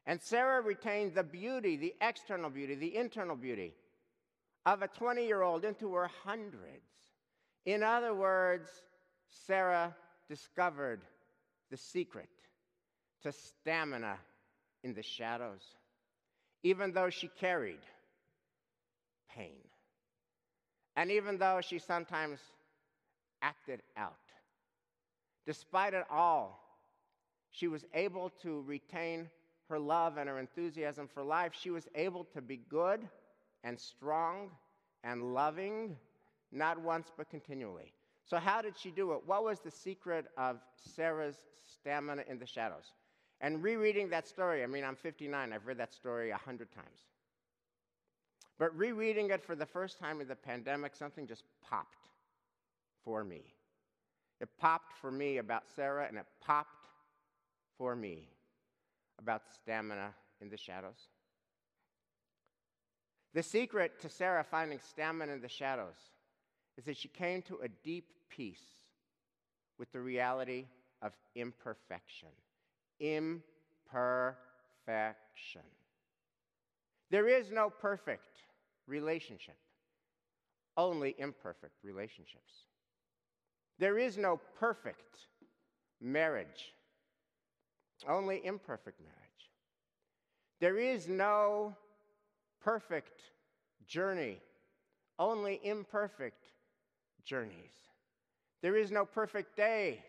And 0.07 0.21
Sarah 0.21 0.61
retained 0.61 1.15
the 1.15 1.25
beauty, 1.25 1.77
the 1.77 1.95
external 2.01 2.51
beauty, 2.51 2.75
the 2.75 2.97
internal 2.97 3.37
beauty 3.37 3.75
of 4.65 4.83
a 4.83 4.89
20 4.89 5.27
year 5.27 5.43
old 5.43 5.65
into 5.65 5.95
her 5.95 6.11
hundreds. 6.25 6.91
In 7.65 7.83
other 7.83 8.15
words, 8.15 8.69
Sarah 9.47 9.95
discovered 10.29 11.01
the 11.71 11.77
secret 11.77 12.29
to 13.23 13.33
stamina 13.33 14.17
in 14.85 14.95
the 14.95 15.03
shadows 15.03 15.63
even 16.67 16.91
though 16.91 17.11
she 17.11 17.29
carried 17.29 17.79
pain. 19.31 19.63
And 20.97 21.13
even 21.13 21.39
though 21.39 21.61
she 21.61 21.79
sometimes 21.79 22.41
acted 23.41 23.83
out. 23.97 24.17
Despite 25.47 25.95
it 25.95 26.05
all, 26.11 26.61
she 27.51 27.69
was 27.69 27.85
able 27.95 28.31
to 28.43 28.63
retain 28.63 29.29
her 29.69 29.79
love 29.79 30.17
and 30.17 30.29
her 30.29 30.39
enthusiasm 30.39 31.09
for 31.09 31.23
life. 31.23 31.53
She 31.59 31.71
was 31.71 31.89
able 31.95 32.25
to 32.35 32.41
be 32.41 32.59
good 32.69 33.09
and 33.65 33.79
strong 33.79 34.51
and 35.05 35.35
loving, 35.35 35.97
not 36.53 36.81
once 36.81 37.11
but 37.17 37.29
continually. 37.31 37.93
So, 38.25 38.39
how 38.39 38.61
did 38.63 38.77
she 38.77 38.91
do 38.91 39.13
it? 39.13 39.21
What 39.27 39.45
was 39.45 39.61
the 39.61 39.71
secret 39.71 40.27
of 40.37 40.59
Sarah's 40.77 41.37
stamina 41.65 42.25
in 42.29 42.39
the 42.39 42.47
shadows? 42.47 42.93
And 43.41 43.63
rereading 43.63 44.09
that 44.11 44.27
story, 44.27 44.63
I 44.63 44.67
mean, 44.67 44.85
I'm 44.85 44.97
59, 44.97 45.53
I've 45.53 45.67
read 45.67 45.79
that 45.79 45.93
story 45.93 46.31
a 46.31 46.37
hundred 46.37 46.73
times. 46.73 47.01
But 48.59 48.77
rereading 48.77 49.31
it 49.31 49.43
for 49.43 49.55
the 49.55 49.67
first 49.67 49.99
time 49.99 50.21
in 50.21 50.29
the 50.29 50.35
pandemic, 50.35 50.97
something 50.97 51.27
just 51.27 51.45
popped 51.63 52.09
for 53.05 53.23
me. 53.23 53.43
It 54.41 54.49
popped 54.59 54.93
for 55.01 55.11
me 55.11 55.39
about 55.39 55.65
Sarah, 55.75 56.07
and 56.09 56.17
it 56.17 56.27
popped 56.41 56.89
for 57.77 57.95
me 57.95 58.29
about 59.19 59.43
stamina 59.53 60.15
in 60.41 60.49
the 60.49 60.57
shadows. 60.57 61.09
The 63.35 63.43
secret 63.43 64.01
to 64.01 64.09
Sarah 64.09 64.45
finding 64.45 64.81
stamina 64.81 65.33
in 65.33 65.41
the 65.41 65.49
shadows 65.49 65.97
is 66.79 66.85
that 66.85 66.97
she 66.97 67.09
came 67.09 67.43
to 67.43 67.59
a 67.63 67.69
deep 67.69 68.13
peace 68.31 68.83
with 69.79 69.93
the 69.93 70.01
reality 70.01 70.67
of 71.03 71.13
imperfection. 71.35 72.31
Imperfection. 73.01 73.43
There 77.11 77.29
is 77.29 77.51
no 77.51 77.71
perfect 77.71 78.43
relationship, 78.87 79.57
only 80.77 81.15
imperfect 81.19 81.75
relationships. 81.85 82.53
There 83.79 83.99
is 83.99 84.17
no 84.17 84.41
perfect 84.59 85.19
marriage, 86.01 86.73
only 88.09 88.45
imperfect 88.45 89.01
marriage. 89.01 89.17
There 90.61 90.79
is 90.79 91.09
no 91.09 91.77
perfect 92.63 93.21
journey, 93.87 94.39
only 95.19 95.61
imperfect 95.63 96.47
journeys. 97.25 97.73
There 98.63 98.77
is 98.77 98.91
no 98.91 99.05
perfect 99.05 99.57
day, 99.57 100.03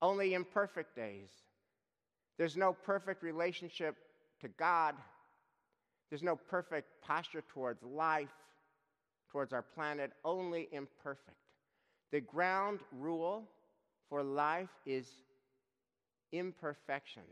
only 0.00 0.34
imperfect 0.34 0.96
days. 0.96 1.30
There's 2.38 2.56
no 2.56 2.72
perfect 2.72 3.22
relationship 3.22 3.96
to 4.40 4.48
God. 4.48 4.94
There's 6.10 6.22
no 6.22 6.36
perfect 6.36 6.88
posture 7.00 7.44
towards 7.48 7.82
life, 7.82 8.28
towards 9.30 9.52
our 9.52 9.62
planet, 9.62 10.12
only 10.24 10.68
imperfect. 10.72 11.36
The 12.10 12.20
ground 12.20 12.80
rule 12.92 13.48
for 14.08 14.22
life 14.22 14.68
is 14.84 15.08
imperfection. 16.32 17.22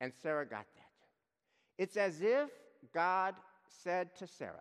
And 0.00 0.12
Sarah 0.22 0.46
got 0.46 0.66
that. 0.76 1.82
It's 1.82 1.96
as 1.96 2.20
if 2.20 2.50
God 2.92 3.34
said 3.82 4.14
to 4.16 4.26
Sarah, 4.26 4.52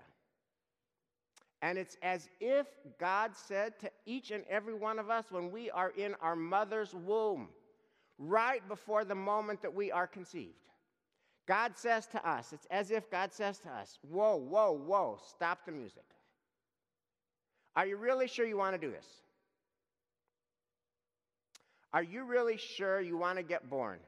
and 1.61 1.77
it's 1.77 1.97
as 2.01 2.27
if 2.41 2.67
God 2.99 3.31
said 3.35 3.79
to 3.79 3.91
each 4.05 4.31
and 4.31 4.43
every 4.49 4.73
one 4.73 4.99
of 4.99 5.09
us 5.09 5.25
when 5.29 5.51
we 5.51 5.69
are 5.69 5.91
in 5.95 6.15
our 6.21 6.35
mother's 6.35 6.93
womb, 6.93 7.49
right 8.17 8.67
before 8.67 9.05
the 9.05 9.15
moment 9.15 9.61
that 9.61 9.73
we 9.73 9.91
are 9.91 10.07
conceived. 10.07 10.53
God 11.47 11.77
says 11.77 12.05
to 12.07 12.29
us, 12.29 12.53
it's 12.53 12.67
as 12.71 12.91
if 12.91 13.09
God 13.09 13.33
says 13.33 13.59
to 13.59 13.69
us, 13.69 13.99
Whoa, 14.01 14.37
whoa, 14.37 14.71
whoa, 14.71 15.19
stop 15.27 15.65
the 15.65 15.71
music. 15.71 16.03
Are 17.75 17.85
you 17.85 17.97
really 17.97 18.27
sure 18.27 18.45
you 18.45 18.57
want 18.57 18.79
to 18.79 18.87
do 18.87 18.91
this? 18.91 19.07
Are 21.93 22.03
you 22.03 22.23
really 22.23 22.57
sure 22.57 23.01
you 23.01 23.17
want 23.17 23.37
to 23.37 23.43
get 23.43 23.69
born? 23.69 23.99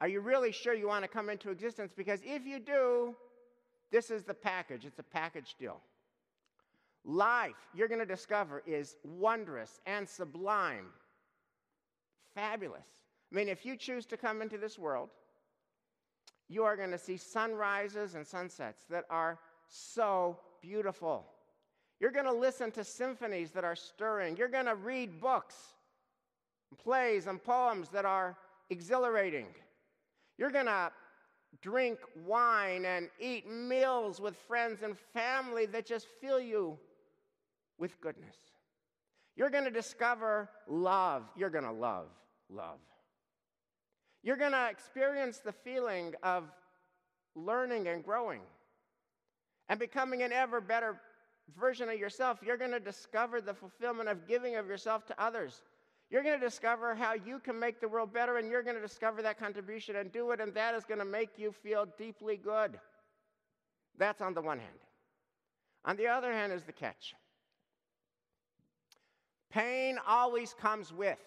Are 0.00 0.08
you 0.08 0.20
really 0.20 0.52
sure 0.52 0.74
you 0.74 0.88
want 0.88 1.04
to 1.04 1.08
come 1.08 1.28
into 1.28 1.50
existence? 1.50 1.92
Because 1.96 2.20
if 2.24 2.46
you 2.46 2.58
do, 2.58 3.14
this 3.90 4.10
is 4.10 4.24
the 4.24 4.34
package. 4.34 4.84
It's 4.84 4.98
a 4.98 5.04
package 5.04 5.56
deal. 5.58 5.80
Life, 7.04 7.56
you're 7.74 7.88
going 7.88 8.00
to 8.00 8.06
discover, 8.06 8.62
is 8.66 8.96
wondrous 9.02 9.80
and 9.86 10.08
sublime, 10.08 10.86
fabulous. 12.34 12.86
I 13.30 13.34
mean, 13.34 13.48
if 13.48 13.64
you 13.64 13.76
choose 13.76 14.06
to 14.06 14.16
come 14.16 14.42
into 14.42 14.58
this 14.58 14.78
world, 14.78 15.10
you 16.48 16.64
are 16.64 16.76
going 16.76 16.90
to 16.90 16.98
see 16.98 17.16
sunrises 17.16 18.14
and 18.14 18.26
sunsets 18.26 18.84
that 18.90 19.04
are 19.10 19.38
so 19.68 20.38
beautiful. 20.62 21.26
You're 22.00 22.10
going 22.10 22.26
to 22.26 22.32
listen 22.32 22.70
to 22.72 22.84
symphonies 22.84 23.50
that 23.52 23.64
are 23.64 23.76
stirring. 23.76 24.36
You're 24.36 24.48
going 24.48 24.66
to 24.66 24.74
read 24.74 25.20
books, 25.20 25.56
plays, 26.76 27.26
and 27.26 27.42
poems 27.42 27.88
that 27.90 28.04
are 28.04 28.36
exhilarating. 28.70 29.46
You're 30.36 30.50
going 30.50 30.66
to 30.66 30.90
drink 31.62 31.98
wine 32.26 32.84
and 32.84 33.08
eat 33.18 33.50
meals 33.50 34.20
with 34.20 34.36
friends 34.36 34.82
and 34.82 34.96
family 35.14 35.66
that 35.66 35.86
just 35.86 36.06
fill 36.20 36.40
you 36.40 36.78
with 37.78 38.00
goodness. 38.00 38.36
You're 39.36 39.50
going 39.50 39.64
to 39.64 39.70
discover 39.70 40.50
love. 40.66 41.24
You're 41.36 41.50
going 41.50 41.64
to 41.64 41.72
love 41.72 42.06
love. 42.50 42.78
You're 44.22 44.36
going 44.36 44.52
to 44.52 44.68
experience 44.68 45.38
the 45.38 45.52
feeling 45.52 46.14
of 46.22 46.44
learning 47.34 47.86
and 47.88 48.02
growing 48.02 48.40
and 49.68 49.78
becoming 49.78 50.22
an 50.22 50.32
ever 50.32 50.60
better 50.60 51.00
version 51.58 51.88
of 51.88 51.98
yourself. 51.98 52.40
You're 52.44 52.56
going 52.56 52.72
to 52.72 52.80
discover 52.80 53.40
the 53.40 53.54
fulfillment 53.54 54.08
of 54.08 54.26
giving 54.26 54.56
of 54.56 54.66
yourself 54.66 55.06
to 55.06 55.22
others. 55.22 55.62
You're 56.10 56.22
going 56.22 56.38
to 56.38 56.44
discover 56.44 56.94
how 56.94 57.12
you 57.14 57.38
can 57.38 57.58
make 57.58 57.80
the 57.80 57.88
world 57.88 58.12
better, 58.12 58.38
and 58.38 58.50
you're 58.50 58.62
going 58.62 58.76
to 58.76 58.82
discover 58.82 59.20
that 59.22 59.38
contribution 59.38 59.96
and 59.96 60.10
do 60.10 60.30
it, 60.30 60.40
and 60.40 60.54
that 60.54 60.74
is 60.74 60.84
going 60.84 61.00
to 61.00 61.04
make 61.04 61.38
you 61.38 61.52
feel 61.52 61.86
deeply 61.98 62.36
good. 62.36 62.78
That's 63.98 64.20
on 64.20 64.32
the 64.32 64.40
one 64.40 64.58
hand. 64.58 64.78
On 65.84 65.96
the 65.96 66.06
other 66.06 66.32
hand 66.32 66.52
is 66.52 66.64
the 66.64 66.72
catch 66.72 67.14
pain 69.50 69.98
always 70.06 70.54
comes 70.60 70.92
with, 70.92 71.18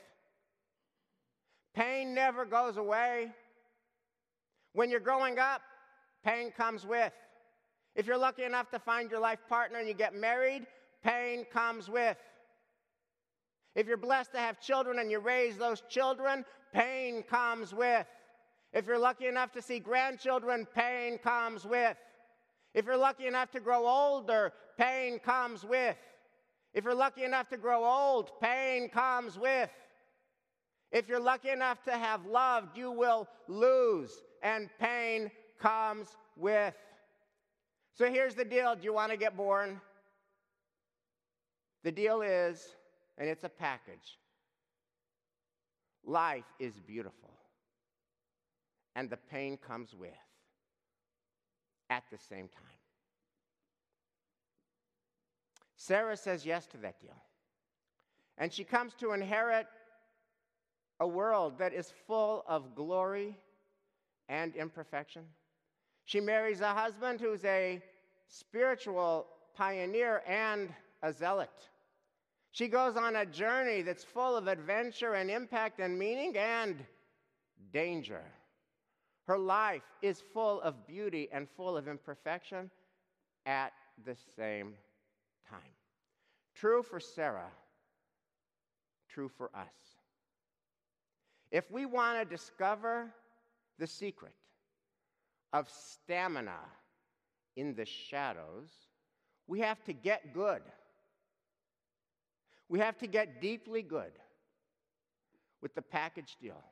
pain 1.73 2.13
never 2.13 2.45
goes 2.45 2.77
away. 2.77 3.31
When 4.73 4.89
you're 4.89 4.99
growing 4.99 5.37
up, 5.37 5.61
pain 6.23 6.51
comes 6.51 6.85
with. 6.85 7.11
If 7.95 8.07
you're 8.07 8.17
lucky 8.17 8.43
enough 8.43 8.69
to 8.71 8.79
find 8.79 9.11
your 9.11 9.19
life 9.19 9.39
partner 9.49 9.79
and 9.79 9.87
you 9.87 9.93
get 9.93 10.15
married, 10.15 10.65
pain 11.03 11.45
comes 11.51 11.89
with. 11.89 12.15
If 13.75 13.87
you're 13.87 13.97
blessed 13.97 14.33
to 14.33 14.39
have 14.39 14.59
children 14.59 14.99
and 14.99 15.09
you 15.09 15.19
raise 15.19 15.57
those 15.57 15.81
children, 15.89 16.45
pain 16.73 17.23
comes 17.23 17.73
with. 17.73 18.05
If 18.73 18.85
you're 18.87 18.99
lucky 18.99 19.27
enough 19.27 19.51
to 19.53 19.61
see 19.61 19.79
grandchildren, 19.79 20.67
pain 20.73 21.17
comes 21.17 21.65
with. 21.65 21.97
If 22.73 22.85
you're 22.85 22.97
lucky 22.97 23.27
enough 23.27 23.51
to 23.51 23.59
grow 23.59 23.87
older, 23.87 24.53
pain 24.77 25.19
comes 25.19 25.65
with. 25.65 25.97
If 26.73 26.85
you're 26.85 26.95
lucky 26.95 27.23
enough 27.23 27.49
to 27.49 27.57
grow 27.57 27.83
old, 27.83 28.31
pain 28.41 28.89
comes 28.89 29.37
with. 29.37 29.69
If 30.91 31.07
you're 31.07 31.19
lucky 31.19 31.49
enough 31.49 31.83
to 31.83 31.91
have 31.91 32.25
loved, 32.25 32.77
you 32.77 32.91
will 32.91 33.27
lose, 33.47 34.11
and 34.41 34.69
pain 34.79 35.31
comes 35.59 36.07
with. 36.35 36.73
So 37.93 38.09
here's 38.09 38.35
the 38.35 38.45
deal 38.45 38.75
do 38.75 38.83
you 38.83 38.93
want 38.93 39.11
to 39.11 39.17
get 39.17 39.35
born? 39.35 39.79
The 41.83 41.91
deal 41.91 42.21
is 42.21 42.75
and 43.17 43.29
it's 43.29 43.43
a 43.43 43.49
package. 43.49 44.17
Life 46.03 46.45
is 46.59 46.79
beautiful, 46.79 47.31
and 48.95 49.09
the 49.09 49.17
pain 49.17 49.57
comes 49.57 49.93
with 49.93 50.09
at 51.89 52.03
the 52.11 52.17
same 52.17 52.47
time. 52.47 52.81
Sarah 55.75 56.15
says 56.15 56.45
yes 56.45 56.67
to 56.67 56.77
that 56.77 56.99
deal. 57.01 57.17
And 58.37 58.53
she 58.53 58.63
comes 58.63 58.93
to 58.99 59.13
inherit 59.13 59.67
a 60.99 61.07
world 61.07 61.57
that 61.57 61.73
is 61.73 61.91
full 62.07 62.43
of 62.47 62.75
glory 62.75 63.35
and 64.29 64.55
imperfection. 64.55 65.23
She 66.05 66.19
marries 66.19 66.61
a 66.61 66.73
husband 66.73 67.19
who's 67.19 67.43
a 67.45 67.81
spiritual 68.27 69.25
pioneer 69.55 70.21
and 70.27 70.69
a 71.01 71.11
zealot. 71.11 71.49
She 72.51 72.67
goes 72.67 72.97
on 72.97 73.15
a 73.15 73.25
journey 73.25 73.81
that's 73.81 74.03
full 74.03 74.35
of 74.35 74.47
adventure 74.47 75.13
and 75.13 75.31
impact 75.31 75.79
and 75.79 75.97
meaning 75.97 76.37
and 76.37 76.83
danger. 77.71 78.23
Her 79.27 79.37
life 79.37 79.83
is 80.01 80.21
full 80.33 80.59
of 80.61 80.85
beauty 80.85 81.29
and 81.31 81.47
full 81.55 81.77
of 81.77 81.87
imperfection 81.87 82.69
at 83.45 83.71
the 84.03 84.15
same 84.35 84.73
time. 85.49 85.59
True 86.53 86.83
for 86.83 86.99
Sarah, 86.99 87.51
true 89.07 89.29
for 89.29 89.49
us. 89.55 89.95
If 91.51 91.71
we 91.71 91.85
want 91.85 92.19
to 92.19 92.25
discover 92.25 93.13
the 93.79 93.87
secret 93.87 94.33
of 95.53 95.69
stamina 95.69 96.59
in 97.55 97.73
the 97.75 97.85
shadows, 97.85 98.69
we 99.47 99.59
have 99.59 99.83
to 99.85 99.93
get 99.93 100.33
good. 100.33 100.61
We 102.71 102.79
have 102.79 102.97
to 102.99 103.07
get 103.07 103.41
deeply 103.41 103.81
good 103.81 104.13
with 105.61 105.75
the 105.75 105.81
package 105.81 106.37
deal. 106.41 106.63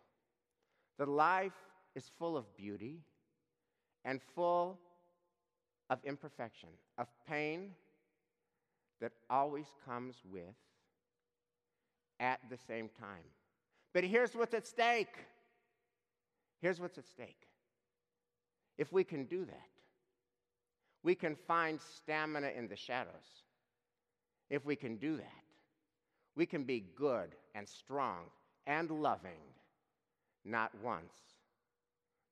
That 0.97 1.09
life 1.09 1.51
is 1.93 2.09
full 2.17 2.37
of 2.37 2.55
beauty 2.55 3.01
and 4.05 4.21
full 4.33 4.79
of 5.89 5.99
imperfection, 6.05 6.69
of 6.97 7.07
pain 7.27 7.71
that 9.01 9.11
always 9.29 9.65
comes 9.85 10.15
with 10.23 10.55
at 12.21 12.39
the 12.49 12.57
same 12.57 12.89
time. 12.97 13.25
But 13.93 14.05
here's 14.05 14.33
what's 14.33 14.53
at 14.53 14.65
stake. 14.65 15.17
Here's 16.61 16.79
what's 16.79 16.97
at 16.97 17.09
stake. 17.09 17.49
If 18.77 18.93
we 18.93 19.03
can 19.03 19.25
do 19.25 19.43
that, 19.43 19.69
we 21.03 21.13
can 21.13 21.35
find 21.35 21.77
stamina 21.81 22.51
in 22.55 22.69
the 22.69 22.77
shadows. 22.77 23.43
If 24.49 24.65
we 24.65 24.77
can 24.77 24.95
do 24.95 25.17
that, 25.17 25.43
we 26.39 26.45
can 26.45 26.63
be 26.63 26.85
good 26.95 27.35
and 27.53 27.67
strong 27.67 28.19
and 28.65 28.89
loving, 28.89 29.43
not 30.45 30.71
once, 30.81 31.13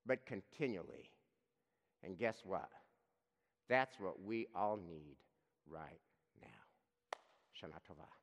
but 0.05 0.25
continually. 0.25 1.11
And 2.05 2.17
guess 2.17 2.37
what? 2.45 2.69
That's 3.67 3.99
what 3.99 4.23
we 4.23 4.47
all 4.55 4.77
need 4.77 5.17
right 5.69 5.99
now. 6.41 6.47
Shana 7.53 7.81
Tova. 7.85 8.16